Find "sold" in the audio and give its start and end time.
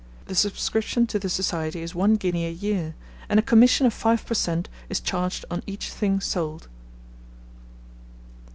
6.21-6.67